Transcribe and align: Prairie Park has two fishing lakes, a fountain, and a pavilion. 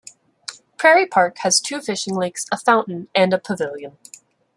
Prairie 0.79 1.05
Park 1.05 1.37
has 1.43 1.59
two 1.61 1.79
fishing 1.79 2.15
lakes, 2.15 2.47
a 2.51 2.57
fountain, 2.57 3.07
and 3.13 3.33
a 3.35 3.37
pavilion. 3.37 3.99